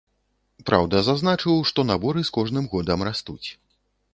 Праўда, 0.69 1.01
зазначыў, 1.09 1.53
што 1.73 1.85
наборы 1.91 2.25
з 2.31 2.35
кожным 2.39 2.65
годам 2.73 2.99
растуць. 3.11 3.47